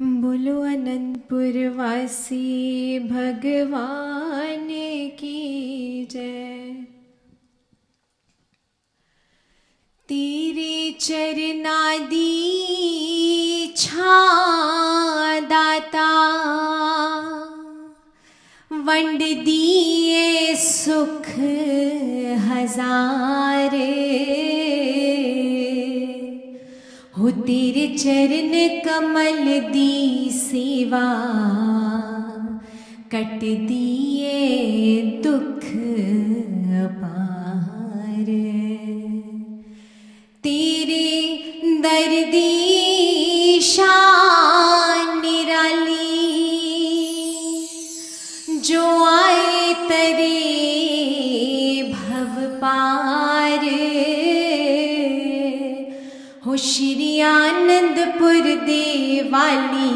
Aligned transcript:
बोलो 0.00 0.60
अनंतपुर 0.62 1.56
वासी 1.68 2.98
भगवान 2.98 4.66
की 5.20 6.08
जय। 6.10 6.84
तेरे 10.08 10.92
चरनादी 11.00 12.22
छा 13.76 14.20
दाता 15.40 16.10
वंड 18.72 19.18
दिए 19.18 20.54
सुख 20.56 21.28
हजारे। 22.48 23.92
हो 27.18 27.30
तेरे 27.30 27.86
चरण 27.98 28.52
कमल 28.84 29.46
दी 29.72 30.30
सेवा 30.30 31.04
कट 33.12 33.40
दिए 33.40 34.40
दुख 35.24 35.64
पार। 37.00 38.28
तेरे 40.44 41.06
दर्दी 41.82 42.65
हो 56.46 56.56
श्री 56.56 57.20
आनंदपुर 57.20 58.40
देवाली, 58.40 59.88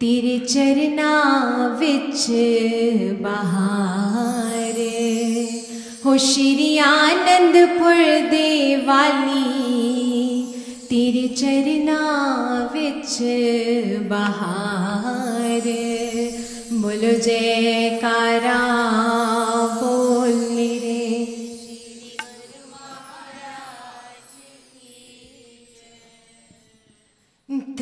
तेरे 0.00 0.38
चरना 0.38 1.12
विच 1.80 2.26
बहार। 3.22 4.76
हो 6.04 6.18
श्री 6.18 6.78
आनंदपुर 6.78 7.94
देवाली, 8.30 9.42
तेरे 10.90 11.28
चरना 11.28 12.00
विच 12.74 13.18
बहार। 14.08 15.62
बोलो 16.72 17.18
जयकारा 17.18 18.75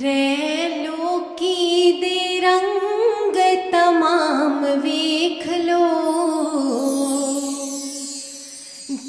त्रैलोकी 0.05 1.92
दे 1.92 2.41
रंग 2.44 3.36
तमाम 3.72 4.64
वेख 4.64 5.48
लो। 5.48 5.84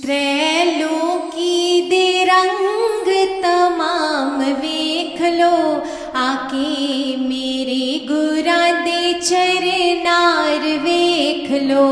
त्रैलोकी 0.02 1.82
दे 1.90 2.24
रंग 2.24 3.10
तमाम 3.44 4.40
वेख 4.62 5.22
लो। 5.22 5.56
आके 6.20 7.18
मेरे 7.18 8.08
गुरा 8.12 8.72
दे 8.82 9.14
लो। 11.62 11.86